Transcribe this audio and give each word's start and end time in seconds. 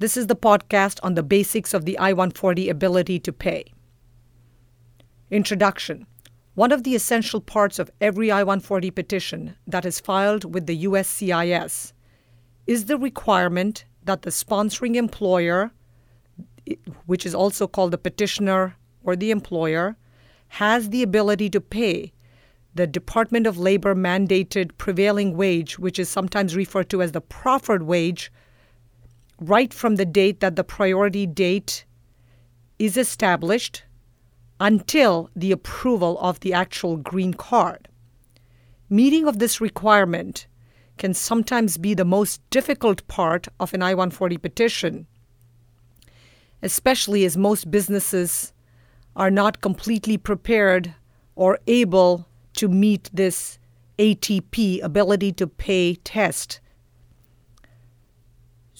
This 0.00 0.16
is 0.16 0.28
the 0.28 0.36
podcast 0.36 1.00
on 1.02 1.14
the 1.14 1.24
basics 1.24 1.74
of 1.74 1.84
the 1.84 1.98
I 1.98 2.12
140 2.12 2.68
ability 2.68 3.18
to 3.18 3.32
pay. 3.32 3.64
Introduction 5.28 6.06
One 6.54 6.70
of 6.70 6.84
the 6.84 6.94
essential 6.94 7.40
parts 7.40 7.80
of 7.80 7.90
every 8.00 8.30
I 8.30 8.44
140 8.44 8.92
petition 8.92 9.56
that 9.66 9.84
is 9.84 9.98
filed 9.98 10.54
with 10.54 10.66
the 10.66 10.84
USCIS 10.84 11.92
is 12.68 12.84
the 12.84 12.96
requirement 12.96 13.86
that 14.04 14.22
the 14.22 14.30
sponsoring 14.30 14.94
employer, 14.94 15.72
which 17.06 17.26
is 17.26 17.34
also 17.34 17.66
called 17.66 17.90
the 17.90 17.98
petitioner 17.98 18.76
or 19.02 19.16
the 19.16 19.32
employer, 19.32 19.96
has 20.62 20.90
the 20.90 21.02
ability 21.02 21.50
to 21.50 21.60
pay 21.60 22.12
the 22.72 22.86
Department 22.86 23.48
of 23.48 23.58
Labor 23.58 23.96
mandated 23.96 24.78
prevailing 24.78 25.36
wage, 25.36 25.76
which 25.76 25.98
is 25.98 26.08
sometimes 26.08 26.54
referred 26.54 26.88
to 26.90 27.02
as 27.02 27.10
the 27.10 27.20
proffered 27.20 27.82
wage, 27.82 28.30
right 29.40 29.72
from 29.72 29.96
the 29.96 30.04
date 30.04 30.40
that 30.40 30.56
the 30.56 30.64
priority 30.64 31.26
date 31.26 31.84
is 32.78 32.96
established 32.96 33.84
until 34.60 35.30
the 35.36 35.52
approval 35.52 36.18
of 36.18 36.40
the 36.40 36.52
actual 36.52 36.96
green 36.96 37.34
card. 37.34 37.88
Meeting 38.90 39.28
of 39.28 39.38
this 39.38 39.60
requirement 39.60 40.46
can 40.96 41.14
sometimes 41.14 41.78
be 41.78 41.94
the 41.94 42.04
most 42.04 42.40
difficult 42.50 43.06
part 43.06 43.46
of 43.60 43.72
an 43.72 43.82
I 43.82 43.94
140 43.94 44.38
petition, 44.38 45.06
especially 46.62 47.24
as 47.24 47.36
most 47.36 47.70
businesses 47.70 48.52
are 49.14 49.30
not 49.30 49.60
completely 49.60 50.16
prepared 50.16 50.94
or 51.36 51.58
able 51.66 52.26
to 52.54 52.68
meet 52.68 53.10
this 53.12 53.58
ATP, 53.98 54.82
ability 54.82 55.32
to 55.32 55.46
pay 55.46 55.94
test. 55.96 56.60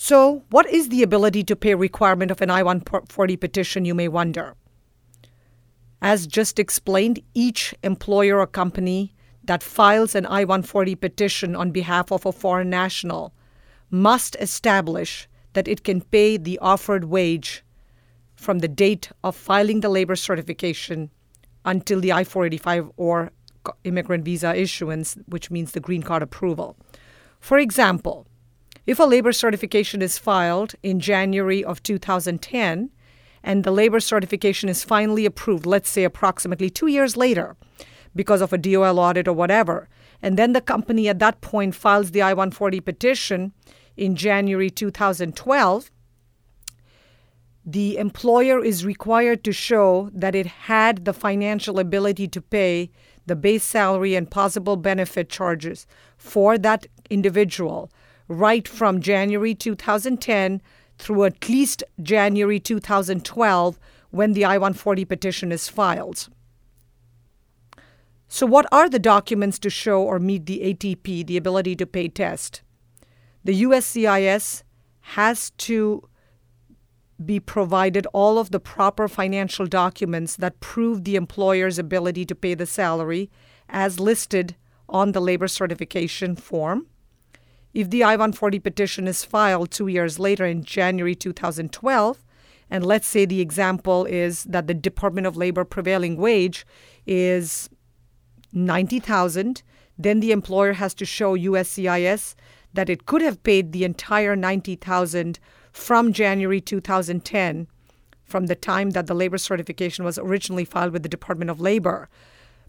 So, 0.01 0.45
what 0.51 0.71
is 0.71 0.91
the 0.91 1.03
ability 1.03 1.43
to 1.43 1.57
pay 1.57 1.75
requirement 1.75 2.31
of 2.31 2.41
an 2.41 2.51
I 2.51 2.63
140 2.63 3.37
petition, 3.37 3.85
you 3.85 3.97
may 3.97 4.07
wonder? 4.07 4.55
As 6.01 6.29
just 6.29 6.61
explained, 6.61 7.21
each 7.35 7.75
employer 7.83 8.39
or 8.39 8.47
company 8.47 9.13
that 9.43 9.61
files 9.61 10.15
an 10.15 10.25
I 10.27 10.45
140 10.45 10.95
petition 10.95 11.57
on 11.57 11.73
behalf 11.73 12.13
of 12.13 12.25
a 12.25 12.31
foreign 12.31 12.71
national 12.71 13.35
must 13.91 14.37
establish 14.37 15.29
that 15.55 15.67
it 15.67 15.83
can 15.83 16.01
pay 16.01 16.37
the 16.37 16.61
offered 16.61 17.07
wage 17.07 17.65
from 18.37 18.61
the 18.61 18.69
date 18.69 19.11
of 19.25 19.35
filing 19.35 19.81
the 19.81 19.89
labor 19.89 20.15
certification 20.15 21.11
until 21.65 22.01
the 22.01 22.13
I 22.13 22.23
485 22.23 22.93
or 22.97 23.33
immigrant 23.83 24.25
visa 24.25 24.55
issuance, 24.55 25.17
which 25.27 25.51
means 25.51 25.73
the 25.73 25.81
green 25.81 26.05
card 26.05 26.23
approval. 26.23 26.77
For 27.41 27.59
example, 27.59 28.28
if 28.89 28.99
a 28.99 29.05
labor 29.05 29.33
certification 29.33 30.01
is 30.01 30.17
filed 30.17 30.75
in 30.83 30.99
January 30.99 31.63
of 31.63 31.83
2010 31.83 32.89
and 33.43 33.63
the 33.63 33.71
labor 33.71 34.01
certification 34.01 34.71
is 34.71 34.83
finally 34.83 35.27
approved, 35.27 35.67
let's 35.67 35.91
say 35.91 36.05
approximately 36.05 36.71
two 36.71 36.87
years 36.87 37.15
later, 37.15 37.55
because 38.17 38.41
of 38.41 38.51
a 38.51 38.57
DOL 38.57 38.99
audit 38.99 39.29
or 39.29 39.35
whatever, 39.35 39.91
and 40.23 40.39
then 40.39 40.55
the 40.55 40.63
company 40.63 41.07
at 41.07 41.19
that 41.19 41.43
point 41.43 41.75
files 41.75 42.13
the 42.13 42.23
I 42.23 42.33
140 42.33 42.81
petition 42.81 43.53
in 43.99 44.17
January 44.17 44.71
2012, 44.71 45.91
the 47.67 47.99
employer 47.99 48.65
is 48.65 48.87
required 48.87 49.45
to 49.45 49.53
show 49.53 50.09
that 50.15 50.35
it 50.35 50.47
had 50.47 51.05
the 51.05 51.13
financial 51.13 51.79
ability 51.79 52.27
to 52.29 52.41
pay 52.41 52.91
the 53.27 53.37
base 53.37 53.65
salary 53.65 54.15
and 54.15 54.31
possible 54.31 54.77
benefit 54.77 55.29
charges 55.29 55.87
for 56.17 56.57
that 56.57 56.87
individual 57.11 57.91
right 58.29 58.69
from 58.69 59.01
January 59.01 59.55
2010 59.55 60.63
through 60.99 61.25
at 61.25 61.49
least 61.49 61.83
January 62.03 62.61
2012 62.61 63.79
when 64.11 64.33
the 64.33 64.45
I 64.45 64.59
140 64.59 65.05
petition 65.05 65.53
is 65.53 65.69
filed. 65.69 66.29
So, 68.29 68.47
what 68.47 68.67
are 68.71 68.91
the 68.91 68.99
documents 68.99 69.59
to 69.61 69.71
show 69.71 70.03
or 70.03 70.19
meet 70.19 70.47
the 70.47 70.61
ATP, 70.61 71.27
the 71.27 71.37
ability 71.39 71.77
to 71.77 71.87
pay 71.87 72.09
test? 72.09 72.63
The 73.43 73.63
USCIS 73.63 74.63
has 75.01 75.51
to 75.51 76.07
be 77.25 77.41
provided 77.41 78.07
all 78.13 78.39
of 78.39 78.51
the 78.51 78.61
proper 78.61 79.09
financial 79.09 79.67
documents 79.67 80.37
that 80.37 80.61
prove 80.61 81.05
the 81.05 81.17
employer's 81.17 81.79
ability 81.79 82.25
to 82.27 82.35
pay 82.35 82.55
the 82.55 82.67
salary 82.67 83.31
as 83.69 83.99
listed 83.99 84.57
on 84.89 85.13
the 85.13 85.21
labor 85.21 85.49
certification 85.49 86.37
form. 86.37 86.87
If 87.75 87.91
the 87.91 88.03
I 88.03 88.13
140 88.13 88.59
petition 88.61 89.07
is 89.07 89.25
filed 89.25 89.71
two 89.71 89.89
years 89.89 90.19
later 90.19 90.47
in 90.47 90.65
January 90.65 91.15
2012, 91.15 92.25
and 92.71 92.85
let's 92.85 93.07
say 93.07 93.25
the 93.25 93.41
example 93.41 94.05
is 94.05 94.45
that 94.45 94.67
the 94.67 94.75
Department 94.75 95.27
of 95.27 95.37
Labor 95.37 95.65
prevailing 95.65 96.17
wage 96.17 96.67
is 97.07 97.71
90,000, 98.53 99.63
then 99.99 100.21
the 100.21 100.33
employer 100.33 100.75
has 100.75 100.95
to 100.95 101.05
show 101.05 101.37
USCIS 101.37 102.35
that 102.75 102.91
it 102.91 103.07
could 103.07 103.23
have 103.23 103.43
paid 103.43 103.73
the 103.73 103.85
entire 103.85 104.37
90,000 104.37 105.39
from 105.73 106.13
January 106.13 106.61
2010, 106.61 107.67
from 108.25 108.47
the 108.47 108.55
time 108.55 108.91
that 108.91 109.07
the 109.07 109.15
labor 109.15 109.39
certification 109.39 110.05
was 110.05 110.19
originally 110.19 110.65
filed 110.65 110.93
with 110.93 111.03
the 111.03 111.09
Department 111.09 111.51
of 111.51 111.61
Labor. 111.61 112.09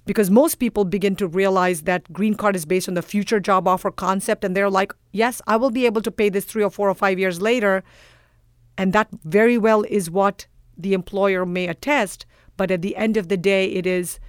Because 0.09 0.31
most 0.31 0.55
people 0.55 0.85
begin 0.85 1.15
to 1.17 1.27
realize 1.27 1.83
that 1.83 2.11
green 2.11 2.33
card 2.33 2.55
is 2.55 2.65
based 2.65 2.87
on 2.87 2.95
the 2.95 3.03
future 3.03 3.39
job 3.39 3.67
offer 3.67 3.91
concept, 3.91 4.43
and 4.43 4.57
they're 4.57 4.69
like, 4.69 4.91
yes, 5.11 5.39
I 5.45 5.55
will 5.55 5.69
be 5.69 5.85
able 5.85 6.01
to 6.01 6.09
pay 6.09 6.29
this 6.29 6.45
three 6.45 6.63
or 6.63 6.71
four 6.71 6.89
or 6.89 6.95
five 6.95 7.19
years 7.19 7.39
later. 7.39 7.83
And 8.75 8.91
that 8.93 9.09
very 9.23 9.59
well 9.59 9.83
is 9.87 10.09
what 10.09 10.47
the 10.75 10.93
employer 10.93 11.45
may 11.45 11.67
attest. 11.67 12.25
But 12.57 12.71
at 12.71 12.81
the 12.81 12.95
end 12.95 13.17
of 13.17 13.27
the 13.27 13.37
day, 13.37 13.65
it 13.71 13.85
is 13.85 14.19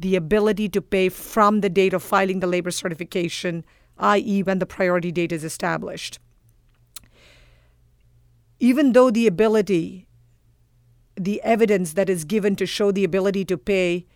the 0.00 0.16
ability 0.16 0.70
to 0.70 0.80
pay 0.80 1.10
from 1.10 1.60
the 1.60 1.68
date 1.68 1.92
of 1.92 2.02
filing 2.02 2.40
the 2.40 2.46
labor 2.46 2.70
certification, 2.70 3.62
i.e., 3.98 4.42
when 4.42 4.58
the 4.58 4.64
priority 4.64 5.12
date 5.12 5.32
is 5.32 5.44
established 5.44 6.18
even 8.58 8.92
though 8.92 9.10
the 9.10 9.26
ability, 9.26 10.06
the 11.14 11.42
evidence 11.42 11.92
that 11.92 12.08
is 12.08 12.24
given 12.24 12.56
to 12.56 12.66
show 12.66 12.90
the 12.90 13.04
ability 13.04 13.44
to 13.44 13.58
pay 13.58 14.06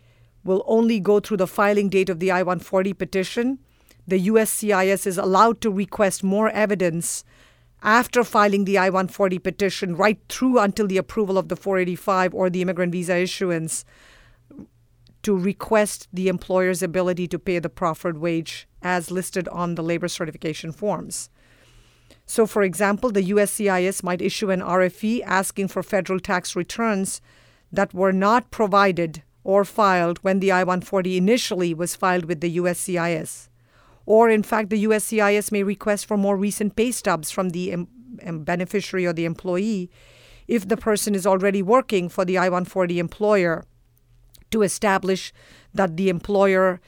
will 0.44 0.64
only 0.66 1.00
go 1.00 1.20
through 1.20 1.36
the 1.36 1.46
filing 1.46 1.88
date 1.88 2.08
of 2.08 2.20
the 2.20 2.30
I 2.30 2.42
140 2.42 2.94
petition, 2.94 3.58
the 4.06 4.28
USCIS 4.28 5.06
is 5.06 5.18
allowed 5.18 5.60
to 5.60 5.70
request 5.70 6.24
more 6.24 6.48
evidence 6.50 7.24
after 7.82 8.24
filing 8.24 8.64
the 8.64 8.78
I 8.78 8.90
140 8.90 9.38
petition 9.38 9.96
right 9.96 10.18
through 10.28 10.58
until 10.58 10.86
the 10.86 10.98
approval 10.98 11.38
of 11.38 11.48
the 11.48 11.56
485 11.56 12.34
or 12.34 12.50
the 12.50 12.62
immigrant 12.62 12.92
visa 12.92 13.16
issuance 13.16 13.84
to 15.22 15.36
request 15.36 16.08
the 16.12 16.28
employer's 16.28 16.82
ability 16.82 17.26
to 17.28 17.38
pay 17.38 17.58
the 17.58 17.68
proffered 17.68 18.18
wage 18.18 18.66
as 18.82 19.10
listed 19.10 19.48
on 19.48 19.74
the 19.74 19.82
labor 19.82 20.08
certification 20.08 20.72
forms. 20.72 21.30
So, 22.26 22.46
for 22.46 22.62
example, 22.62 23.10
the 23.10 23.30
USCIS 23.30 24.02
might 24.02 24.22
issue 24.22 24.50
an 24.50 24.60
RFE 24.60 25.22
asking 25.24 25.68
for 25.68 25.82
federal 25.82 26.20
tax 26.20 26.54
returns 26.54 27.20
that 27.72 27.92
were 27.92 28.12
not 28.12 28.50
provided 28.50 29.22
or 29.44 29.64
filed 29.64 30.18
when 30.18 30.40
the 30.40 30.52
I 30.52 30.64
140 30.64 31.16
initially 31.16 31.74
was 31.74 31.96
filed 31.96 32.26
with 32.26 32.40
the 32.40 32.56
USCIS. 32.58 33.48
Or, 34.06 34.28
in 34.28 34.42
fact, 34.42 34.70
the 34.70 34.84
USCIS 34.84 35.52
may 35.52 35.62
request 35.62 36.06
for 36.06 36.16
more 36.16 36.36
recent 36.36 36.76
pay 36.76 36.90
stubs 36.90 37.30
from 37.30 37.50
the 37.50 37.86
beneficiary 38.24 39.06
or 39.06 39.12
the 39.12 39.24
employee 39.24 39.90
if 40.48 40.66
the 40.66 40.76
person 40.76 41.14
is 41.14 41.26
already 41.26 41.62
working 41.62 42.08
for 42.08 42.24
the 42.24 42.36
I 42.36 42.48
140 42.48 42.98
employer 42.98 43.64
to 44.50 44.62
establish 44.62 45.32
that 45.72 45.96
the 45.96 46.08
employer 46.08 46.80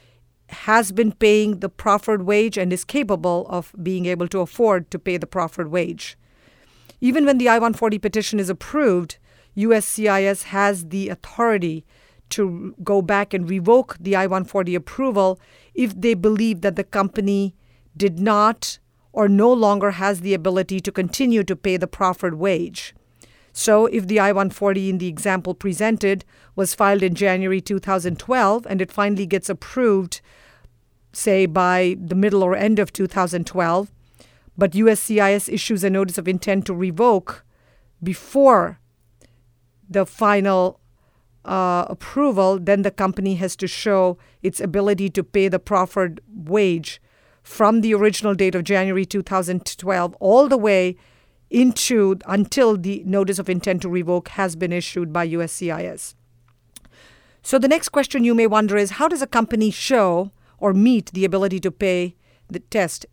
has 0.49 0.91
been 0.91 1.13
paying 1.13 1.59
the 1.59 1.69
proffered 1.69 2.23
wage 2.23 2.57
and 2.57 2.73
is 2.73 2.83
capable 2.83 3.47
of 3.49 3.73
being 3.81 4.05
able 4.05 4.27
to 4.27 4.41
afford 4.41 4.91
to 4.91 4.99
pay 4.99 5.17
the 5.17 5.25
proffered 5.25 5.69
wage. 5.69 6.17
Even 6.99 7.25
when 7.25 7.37
the 7.37 7.47
I 7.47 7.55
140 7.55 7.97
petition 7.99 8.39
is 8.39 8.49
approved, 8.49 9.17
USCIS 9.55 10.43
has 10.43 10.89
the 10.89 11.09
authority 11.09 11.85
to 12.33 12.75
go 12.83 13.01
back 13.01 13.33
and 13.33 13.49
revoke 13.49 13.97
the 13.99 14.15
I 14.15 14.25
140 14.25 14.75
approval 14.75 15.39
if 15.73 15.99
they 15.99 16.13
believe 16.13 16.61
that 16.61 16.75
the 16.75 16.83
company 16.83 17.55
did 17.95 18.19
not 18.19 18.79
or 19.11 19.27
no 19.27 19.51
longer 19.51 19.91
has 19.91 20.21
the 20.21 20.33
ability 20.33 20.79
to 20.79 20.91
continue 20.91 21.43
to 21.43 21.55
pay 21.55 21.77
the 21.77 21.87
proffered 21.87 22.35
wage. 22.35 22.95
So, 23.55 23.85
if 23.85 24.07
the 24.07 24.19
I 24.19 24.31
140 24.31 24.89
in 24.89 24.97
the 24.97 25.07
example 25.07 25.53
presented 25.53 26.25
was 26.55 26.73
filed 26.73 27.03
in 27.03 27.13
January 27.13 27.61
2012 27.61 28.65
and 28.67 28.81
it 28.81 28.91
finally 28.91 29.27
gets 29.27 29.47
approved 29.49 30.21
say 31.13 31.45
by 31.45 31.95
the 32.03 32.15
middle 32.15 32.41
or 32.41 32.55
end 32.55 32.79
of 32.79 32.91
2012, 32.91 33.91
but 34.57 34.71
USCIS 34.71 35.51
issues 35.51 35.83
a 35.83 35.89
notice 35.89 36.17
of 36.17 36.27
intent 36.27 36.65
to 36.65 36.73
revoke 36.73 37.45
before 38.01 38.79
the 39.87 40.05
final 40.05 40.79
uh, 41.45 41.85
approval, 41.89 42.59
then 42.59 42.81
the 42.83 42.91
company 42.91 43.35
has 43.35 43.55
to 43.57 43.67
show 43.67 44.17
its 44.41 44.59
ability 44.59 45.09
to 45.09 45.23
pay 45.23 45.47
the 45.47 45.59
proffered 45.59 46.21
wage 46.33 47.01
from 47.41 47.81
the 47.81 47.93
original 47.93 48.33
date 48.33 48.55
of 48.55 48.63
January 48.63 49.05
2012 49.05 50.15
all 50.19 50.47
the 50.47 50.57
way 50.57 50.95
into 51.49 52.17
until 52.25 52.77
the 52.77 53.03
notice 53.05 53.37
of 53.37 53.49
intent 53.49 53.81
to 53.81 53.89
revoke 53.89 54.29
has 54.29 54.55
been 54.55 54.71
issued 54.71 55.13
by 55.13 55.27
USCIS. 55.27 56.15
So 57.43 57.59
the 57.59 57.67
next 57.67 57.89
question 57.89 58.23
you 58.23 58.33
may 58.33 58.47
wonder 58.47 58.77
is 58.77 58.91
how 58.91 59.07
does 59.09 59.21
a 59.21 59.27
company 59.27 59.69
show 59.69 60.31
or 60.57 60.73
meet 60.73 61.11
the 61.11 61.25
ability 61.25 61.59
to 61.59 61.71
pay 61.71 62.15
the 62.49 62.59
test 62.59 63.05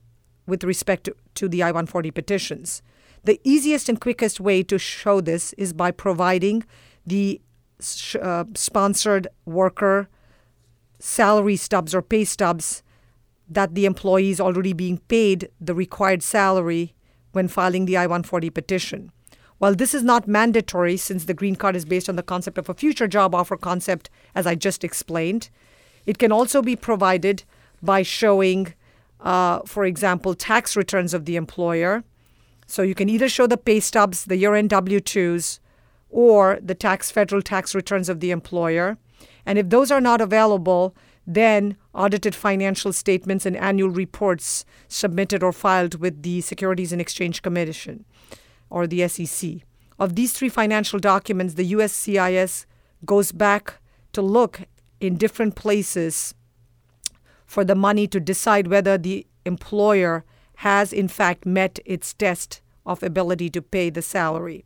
with 0.46 0.62
respect 0.62 1.04
to, 1.04 1.16
to 1.34 1.48
the 1.48 1.62
I 1.62 1.66
140 1.66 2.12
petitions? 2.12 2.80
The 3.24 3.40
easiest 3.44 3.88
and 3.88 4.00
quickest 4.00 4.40
way 4.40 4.62
to 4.62 4.78
show 4.78 5.20
this 5.20 5.52
is 5.54 5.72
by 5.72 5.90
providing 5.90 6.64
the 7.04 7.40
uh, 8.20 8.44
sponsored 8.54 9.28
worker 9.44 10.08
salary 10.98 11.56
stubs 11.56 11.94
or 11.94 12.02
pay 12.02 12.24
stubs 12.24 12.82
that 13.48 13.74
the 13.74 13.86
employee 13.86 14.30
is 14.30 14.40
already 14.40 14.72
being 14.72 14.98
paid 15.08 15.48
the 15.60 15.74
required 15.74 16.22
salary 16.22 16.94
when 17.32 17.48
filing 17.48 17.86
the 17.86 17.96
I 17.96 18.06
140 18.06 18.50
petition. 18.50 19.12
While 19.58 19.74
this 19.74 19.92
is 19.92 20.02
not 20.02 20.26
mandatory, 20.26 20.96
since 20.96 21.24
the 21.24 21.34
green 21.34 21.56
card 21.56 21.76
is 21.76 21.84
based 21.84 22.08
on 22.08 22.16
the 22.16 22.22
concept 22.22 22.56
of 22.56 22.68
a 22.68 22.74
future 22.74 23.06
job 23.06 23.34
offer 23.34 23.56
concept, 23.56 24.08
as 24.34 24.46
I 24.46 24.54
just 24.54 24.84
explained, 24.84 25.50
it 26.06 26.18
can 26.18 26.32
also 26.32 26.62
be 26.62 26.76
provided 26.76 27.44
by 27.82 28.02
showing, 28.02 28.74
uh, 29.20 29.60
for 29.66 29.84
example, 29.84 30.34
tax 30.34 30.76
returns 30.76 31.12
of 31.12 31.24
the 31.24 31.36
employer. 31.36 32.04
So 32.66 32.82
you 32.82 32.94
can 32.94 33.10
either 33.10 33.28
show 33.28 33.46
the 33.46 33.58
pay 33.58 33.80
stubs, 33.80 34.24
the 34.24 34.36
year 34.36 34.54
end 34.54 34.70
W 34.70 35.00
2s, 35.00 35.58
or 36.10 36.58
the 36.60 36.74
tax 36.74 37.10
federal 37.10 37.42
tax 37.42 37.74
returns 37.74 38.08
of 38.08 38.20
the 38.20 38.30
employer. 38.30 38.98
And 39.46 39.58
if 39.58 39.68
those 39.70 39.90
are 39.90 40.00
not 40.00 40.20
available, 40.20 40.94
then 41.26 41.76
audited 41.94 42.34
financial 42.34 42.92
statements 42.92 43.46
and 43.46 43.56
annual 43.56 43.90
reports 43.90 44.64
submitted 44.88 45.42
or 45.42 45.52
filed 45.52 46.00
with 46.00 46.22
the 46.22 46.40
Securities 46.40 46.92
and 46.92 47.00
Exchange 47.00 47.42
Commission 47.42 48.04
or 48.68 48.86
the 48.86 49.06
SEC. 49.08 49.50
Of 49.98 50.16
these 50.16 50.32
three 50.32 50.48
financial 50.48 50.98
documents, 50.98 51.54
the 51.54 51.72
USCIS 51.72 52.66
goes 53.04 53.32
back 53.32 53.74
to 54.12 54.22
look 54.22 54.62
in 54.98 55.16
different 55.16 55.54
places 55.54 56.34
for 57.46 57.64
the 57.64 57.74
money 57.74 58.06
to 58.06 58.20
decide 58.20 58.68
whether 58.68 58.96
the 58.96 59.26
employer 59.44 60.24
has 60.56 60.92
in 60.92 61.08
fact 61.08 61.46
met 61.46 61.78
its 61.84 62.12
test 62.14 62.60
of 62.86 63.02
ability 63.02 63.50
to 63.50 63.62
pay 63.62 63.90
the 63.90 64.02
salary. 64.02 64.64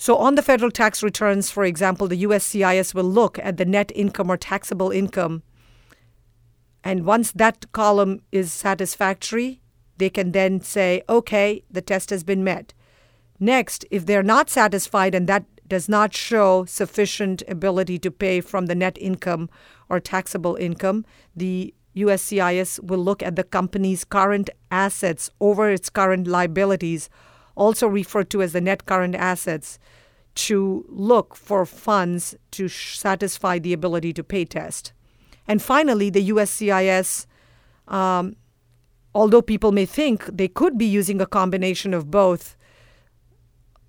So, 0.00 0.16
on 0.16 0.36
the 0.36 0.42
federal 0.42 0.70
tax 0.70 1.02
returns, 1.02 1.50
for 1.50 1.64
example, 1.64 2.06
the 2.06 2.22
USCIS 2.22 2.94
will 2.94 3.04
look 3.04 3.36
at 3.40 3.56
the 3.56 3.64
net 3.64 3.90
income 3.96 4.30
or 4.30 4.36
taxable 4.36 4.92
income. 4.92 5.42
And 6.84 7.04
once 7.04 7.32
that 7.32 7.70
column 7.72 8.22
is 8.30 8.52
satisfactory, 8.52 9.60
they 9.96 10.08
can 10.08 10.30
then 10.30 10.60
say, 10.60 11.02
okay, 11.08 11.64
the 11.68 11.82
test 11.82 12.10
has 12.10 12.22
been 12.22 12.44
met. 12.44 12.72
Next, 13.40 13.84
if 13.90 14.06
they're 14.06 14.22
not 14.22 14.48
satisfied 14.48 15.16
and 15.16 15.28
that 15.28 15.44
does 15.66 15.88
not 15.88 16.14
show 16.14 16.64
sufficient 16.64 17.42
ability 17.48 17.98
to 17.98 18.10
pay 18.12 18.40
from 18.40 18.66
the 18.66 18.76
net 18.76 18.96
income 19.00 19.50
or 19.88 19.98
taxable 19.98 20.54
income, 20.54 21.04
the 21.34 21.74
USCIS 21.96 22.82
will 22.84 23.00
look 23.00 23.20
at 23.20 23.34
the 23.34 23.42
company's 23.42 24.04
current 24.04 24.48
assets 24.70 25.28
over 25.40 25.68
its 25.68 25.90
current 25.90 26.28
liabilities 26.28 27.10
also 27.58 27.86
referred 27.86 28.30
to 28.30 28.40
as 28.40 28.52
the 28.52 28.60
net 28.60 28.86
current 28.86 29.14
assets, 29.14 29.78
to 30.34 30.84
look 30.88 31.34
for 31.34 31.66
funds 31.66 32.36
to 32.52 32.68
satisfy 32.68 33.58
the 33.58 33.72
ability 33.72 34.12
to 34.12 34.22
pay 34.22 34.44
test. 34.44 34.92
And 35.48 35.60
finally, 35.60 36.10
the 36.10 36.28
USCIS, 36.30 37.26
um, 37.88 38.36
although 39.14 39.42
people 39.42 39.72
may 39.72 39.86
think 39.86 40.26
they 40.26 40.46
could 40.46 40.78
be 40.78 40.86
using 40.86 41.20
a 41.20 41.26
combination 41.26 41.92
of 41.92 42.10
both 42.10 42.56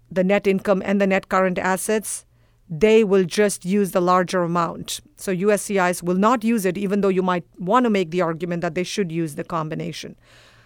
the 0.10 0.24
net 0.24 0.48
income 0.48 0.82
and 0.84 1.00
the 1.00 1.06
net 1.06 1.30
current 1.30 1.60
assets, 1.60 2.26
they 2.68 3.04
will 3.04 3.26
just 3.26 3.66
use 3.66 3.92
the 3.92 4.02
larger 4.02 4.42
amount. 4.42 5.02
So 5.18 5.36
USCIS 5.36 6.02
will 6.02 6.16
not 6.16 6.44
use 6.44 6.66
it, 6.66 6.78
even 6.78 7.02
though 7.02 7.10
you 7.10 7.22
might 7.22 7.46
want 7.58 7.84
to 7.84 7.90
make 7.90 8.10
the 8.10 8.22
argument 8.22 8.62
that 8.62 8.74
they 8.74 8.84
should 8.84 9.12
use 9.12 9.36
the 9.36 9.44
combination. 9.44 10.16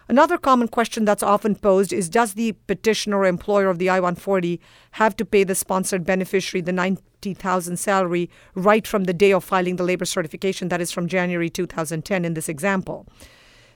Another 0.10 0.38
common 0.38 0.68
question 0.68 1.06
that's 1.06 1.24
often 1.24 1.56
posed 1.56 1.94
is 1.94 2.10
Does 2.10 2.34
the 2.34 2.52
petitioner 2.68 3.20
or 3.20 3.26
employer 3.26 3.70
of 3.70 3.80
the 3.80 3.90
I 3.90 4.00
140 4.00 4.60
have 4.92 5.16
to 5.18 5.26
pay 5.26 5.44
the 5.44 5.56
sponsored 5.56 6.06
beneficiary 6.06 6.62
the 6.62 6.74
90,000 6.74 7.78
salary 7.78 8.30
right 8.54 8.86
from 8.86 9.06
the 9.06 9.14
day 9.14 9.32
of 9.32 9.44
filing 9.44 9.78
the 9.78 9.84
labor 9.84 10.06
certification, 10.06 10.68
that 10.68 10.82
is 10.82 10.92
from 10.92 11.08
January 11.08 11.50
2010 11.50 12.26
in 12.26 12.34
this 12.34 12.50
example? 12.50 13.08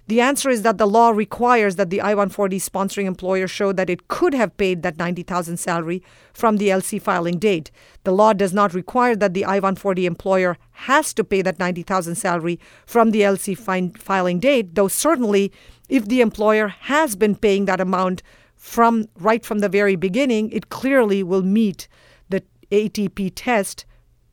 The 0.08 0.22
answer 0.22 0.50
is 0.50 0.62
that 0.62 0.78
the 0.78 0.88
law 0.88 1.10
requires 1.10 1.76
that 1.76 1.90
the 1.90 2.00
I 2.00 2.12
140 2.12 2.60
sponsoring 2.60 3.08
employer 3.08 3.46
show 3.46 3.74
that 3.74 3.90
it 3.90 4.08
could 4.08 4.34
have 4.34 4.56
paid 4.56 4.82
that 4.82 4.98
90,000 4.98 5.58
salary 5.58 6.02
from 6.32 6.58
the 6.58 6.70
LC 6.70 7.02
filing 7.02 7.40
date. 7.40 7.72
The 8.06 8.14
law 8.14 8.32
does 8.32 8.54
not 8.54 8.74
require 8.74 9.18
that 9.18 9.34
the 9.34 9.44
I 9.44 9.56
140 9.56 10.06
employer 10.06 10.58
has 10.72 11.14
to 11.16 11.26
pay 11.26 11.42
that 11.42 11.60
90,000 11.60 12.16
salary 12.16 12.58
from 12.86 13.12
the 13.12 13.20
LC 13.20 13.58
filing 13.98 14.40
date, 14.40 14.76
though 14.76 14.88
certainly 14.88 15.52
if 15.90 16.08
the 16.08 16.22
employer 16.22 16.70
has 16.70 17.18
been 17.18 17.36
paying 17.36 17.66
that 17.66 17.82
amount 17.82 18.24
from 18.56 19.10
right 19.20 19.46
from 19.46 19.60
the 19.60 19.70
very 19.70 19.98
beginning, 19.98 20.50
it 20.52 20.70
clearly 20.70 21.22
will 21.22 21.44
meet 21.44 21.90
the 22.30 22.44
ATP 22.72 23.34
test 23.36 23.86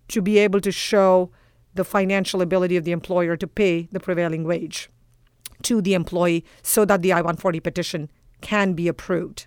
to 0.07 0.23
be 0.23 0.39
able 0.39 0.61
to 0.61 0.71
show 0.71 1.33
the 1.75 1.85
financial 1.85 2.41
ability 2.41 2.77
of 2.77 2.85
the 2.85 2.93
employer 2.93 3.37
to 3.37 3.49
pay 3.49 3.89
the 3.91 3.99
prevailing 3.99 4.45
wage 4.45 4.89
to 5.65 5.81
the 5.81 5.95
employee 5.95 6.45
so 6.63 6.85
that 6.85 7.03
the 7.03 7.13
I 7.13 7.17
140 7.17 7.61
petition 7.61 8.11
can 8.41 8.75
be 8.75 8.89
approved. 8.89 9.47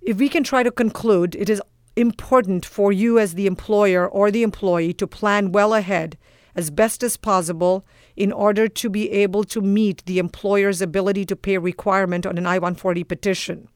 If 0.00 0.16
we 0.16 0.28
can 0.28 0.42
try 0.42 0.62
to 0.62 0.70
conclude, 0.70 1.34
it 1.36 1.48
is 1.48 1.62
important 1.94 2.64
for 2.64 2.92
you 2.92 3.18
as 3.18 3.34
the 3.34 3.46
employer 3.46 4.08
or 4.08 4.30
the 4.30 4.42
employee 4.42 4.94
to 4.94 5.06
plan 5.06 5.52
well 5.52 5.74
ahead 5.74 6.18
as 6.54 6.70
best 6.70 7.02
as 7.02 7.16
possible 7.16 7.84
in 8.16 8.32
order 8.32 8.68
to 8.68 8.90
be 8.90 9.10
able 9.10 9.44
to 9.44 9.60
meet 9.60 10.04
the 10.04 10.18
employer's 10.18 10.82
ability 10.82 11.24
to 11.26 11.36
pay 11.36 11.56
requirement 11.58 12.26
on 12.26 12.36
an 12.36 12.46
I 12.46 12.58
140 12.58 13.04
petition. 13.04 13.68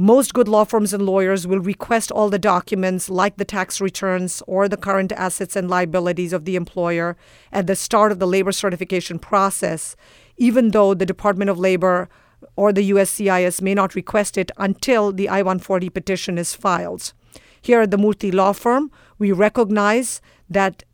Most 0.00 0.32
good 0.32 0.46
law 0.46 0.62
firms 0.62 0.94
and 0.94 1.04
lawyers 1.04 1.44
will 1.44 1.58
request 1.58 2.12
all 2.12 2.30
the 2.30 2.38
documents, 2.38 3.10
like 3.10 3.36
the 3.36 3.44
tax 3.44 3.80
returns 3.80 4.44
or 4.46 4.68
the 4.68 4.76
current 4.76 5.10
assets 5.10 5.56
and 5.56 5.68
liabilities 5.68 6.32
of 6.32 6.44
the 6.44 6.54
employer, 6.54 7.16
at 7.50 7.66
the 7.66 7.74
start 7.74 8.12
of 8.12 8.20
the 8.20 8.26
labor 8.26 8.52
certification 8.52 9.18
process, 9.18 9.96
even 10.36 10.70
though 10.70 10.94
the 10.94 11.04
Department 11.04 11.50
of 11.50 11.58
Labor 11.58 12.08
or 12.54 12.72
the 12.72 12.90
USCIS 12.90 13.60
may 13.60 13.74
not 13.74 13.96
request 13.96 14.38
it 14.38 14.52
until 14.56 15.10
the 15.10 15.28
I 15.28 15.42
140 15.42 15.90
petition 15.90 16.38
is 16.38 16.54
filed. 16.54 17.12
Here 17.60 17.80
at 17.80 17.90
the 17.90 17.96
Murthy 17.96 18.32
Law 18.32 18.52
Firm, 18.52 18.92
we 19.18 19.32
recognize 19.32 20.20
that 20.48 20.84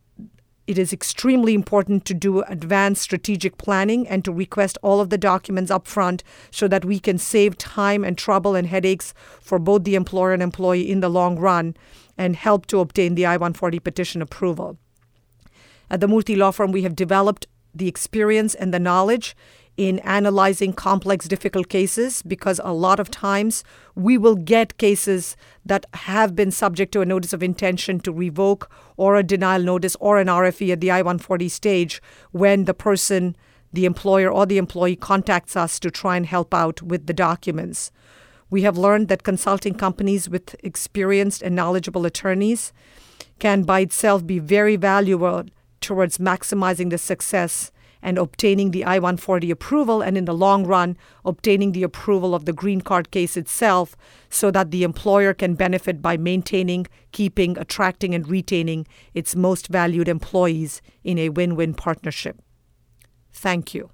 it 0.66 0.78
is 0.78 0.92
extremely 0.92 1.54
important 1.54 2.04
to 2.06 2.14
do 2.14 2.42
advanced 2.42 3.02
strategic 3.02 3.58
planning 3.58 4.08
and 4.08 4.24
to 4.24 4.32
request 4.32 4.78
all 4.82 5.00
of 5.00 5.10
the 5.10 5.18
documents 5.18 5.70
up 5.70 5.86
front 5.86 6.22
so 6.50 6.66
that 6.68 6.84
we 6.84 6.98
can 6.98 7.18
save 7.18 7.58
time 7.58 8.02
and 8.02 8.16
trouble 8.16 8.54
and 8.54 8.68
headaches 8.68 9.12
for 9.40 9.58
both 9.58 9.84
the 9.84 9.94
employer 9.94 10.32
and 10.32 10.42
employee 10.42 10.90
in 10.90 11.00
the 11.00 11.10
long 11.10 11.38
run 11.38 11.76
and 12.16 12.36
help 12.36 12.66
to 12.66 12.80
obtain 12.80 13.14
the 13.14 13.26
I 13.26 13.36
140 13.36 13.78
petition 13.80 14.22
approval. 14.22 14.78
At 15.90 16.00
the 16.00 16.06
Murthy 16.06 16.36
Law 16.36 16.50
Firm, 16.50 16.72
we 16.72 16.82
have 16.82 16.96
developed 16.96 17.46
the 17.74 17.88
experience 17.88 18.54
and 18.54 18.72
the 18.72 18.78
knowledge 18.78 19.36
in 19.76 19.98
analyzing 20.00 20.72
complex, 20.72 21.26
difficult 21.26 21.68
cases 21.68 22.22
because 22.22 22.60
a 22.62 22.72
lot 22.72 23.00
of 23.00 23.10
times 23.10 23.64
we 23.94 24.16
will 24.16 24.36
get 24.36 24.78
cases 24.78 25.36
that 25.64 25.84
have 25.94 26.36
been 26.36 26.50
subject 26.50 26.92
to 26.92 27.00
a 27.00 27.06
notice 27.06 27.32
of 27.32 27.42
intention 27.42 27.98
to 28.00 28.12
revoke 28.12 28.70
or 28.96 29.16
a 29.16 29.22
denial 29.22 29.62
notice 29.62 29.96
or 29.98 30.18
an 30.18 30.28
RFE 30.28 30.72
at 30.72 30.80
the 30.80 30.90
I 30.90 31.02
140 31.02 31.48
stage 31.48 32.00
when 32.30 32.66
the 32.66 32.74
person, 32.74 33.36
the 33.72 33.84
employer 33.84 34.30
or 34.30 34.46
the 34.46 34.58
employee, 34.58 34.96
contacts 34.96 35.56
us 35.56 35.80
to 35.80 35.90
try 35.90 36.16
and 36.16 36.26
help 36.26 36.54
out 36.54 36.80
with 36.80 37.06
the 37.06 37.12
documents. 37.12 37.90
We 38.50 38.62
have 38.62 38.78
learned 38.78 39.08
that 39.08 39.24
consulting 39.24 39.74
companies 39.74 40.28
with 40.28 40.54
experienced 40.62 41.42
and 41.42 41.56
knowledgeable 41.56 42.06
attorneys 42.06 42.72
can 43.40 43.64
by 43.64 43.80
itself 43.80 44.24
be 44.24 44.38
very 44.38 44.76
valuable 44.76 45.44
towards 45.80 46.18
maximizing 46.18 46.90
the 46.90 46.98
success 46.98 47.72
and 48.04 48.18
obtaining 48.18 48.70
the 48.70 48.84
I 48.84 48.98
140 48.98 49.50
approval, 49.50 50.02
and 50.02 50.16
in 50.16 50.26
the 50.26 50.34
long 50.34 50.64
run, 50.66 50.96
obtaining 51.24 51.72
the 51.72 51.82
approval 51.82 52.34
of 52.34 52.44
the 52.44 52.52
green 52.52 52.82
card 52.82 53.10
case 53.10 53.36
itself 53.36 53.96
so 54.28 54.50
that 54.50 54.70
the 54.70 54.84
employer 54.84 55.32
can 55.32 55.54
benefit 55.54 56.02
by 56.02 56.18
maintaining, 56.18 56.86
keeping, 57.10 57.58
attracting, 57.58 58.14
and 58.14 58.28
retaining 58.28 58.86
its 59.14 59.34
most 59.34 59.68
valued 59.68 60.06
employees 60.06 60.82
in 61.02 61.18
a 61.18 61.30
win 61.30 61.56
win 61.56 61.72
partnership. 61.72 62.40
Thank 63.32 63.74
you. 63.74 63.90